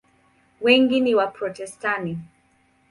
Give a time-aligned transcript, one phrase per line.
[0.61, 2.17] Wengi ni Waprotestanti.